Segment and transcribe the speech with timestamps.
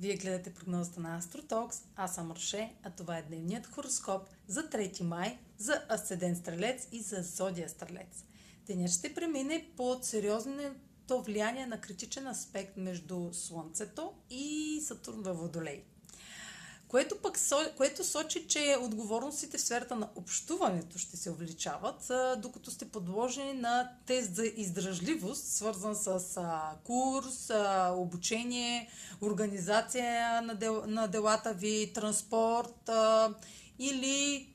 [0.00, 5.02] Вие гледате прогнозата на Астротокс, аз съм Роше, а това е дневният хороскоп за 3
[5.02, 8.24] май, за Асцедент Стрелец и за Зодия Стрелец.
[8.66, 15.84] Денят ще премине под сериозното влияние на критичен аспект между Слънцето и Сатурн във Водолей
[16.88, 17.38] което пък
[17.76, 22.12] което сочи, че отговорностите в сферата на общуването ще се увеличават,
[22.42, 26.20] докато сте подложени на тест за издръжливост, свързан с
[26.84, 27.50] курс,
[27.90, 32.90] обучение, организация на, дел, на делата ви, транспорт
[33.78, 34.48] или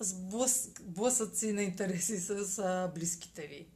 [0.00, 3.66] сблъс, блъсъци на интереси с близките ви.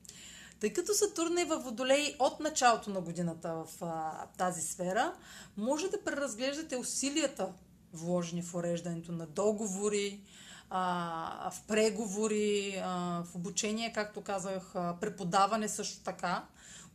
[0.60, 5.14] Тъй като Сатурн е във Водолей от началото на годината в а, тази сфера,
[5.56, 7.52] може да преразглеждате усилията
[7.92, 10.20] вложени в уреждането на договори,
[10.70, 12.82] в преговори,
[13.24, 16.44] в обучение, както казах, преподаване също така,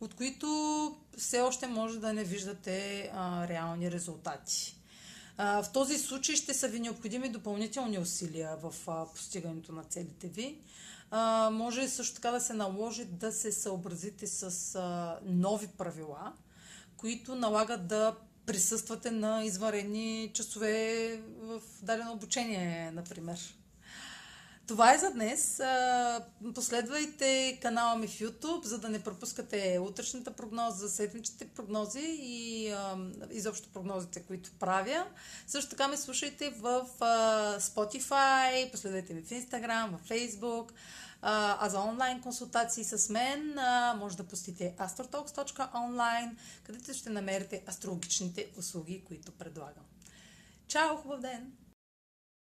[0.00, 0.48] от които
[1.18, 3.10] все още може да не виждате
[3.48, 4.74] реални резултати.
[5.38, 8.74] В този случай ще са ви необходими допълнителни усилия в
[9.14, 10.58] постигането на целите ви.
[11.52, 14.80] Може също така да се наложи да се съобразите с
[15.24, 16.32] нови правила,
[16.96, 18.16] които налагат да
[18.48, 23.38] присъствате на изварени часове в дадено обучение, например.
[24.68, 25.60] Това е за днес.
[26.54, 32.74] Последвайте канала ми в YouTube, за да не пропускате утрешната прогноза, седмичните прогнози и
[33.30, 35.06] изобщо прогнозите, които правя.
[35.46, 36.86] Също така ме слушайте в
[37.60, 40.70] Spotify, последвайте ми в Instagram, в Facebook.
[41.22, 43.58] А за онлайн консултации с мен
[43.96, 46.30] може да посетите astrotalks.online,
[46.62, 49.84] където ще намерите астрологичните услуги, които предлагам.
[50.68, 51.52] Чао, хубав ден!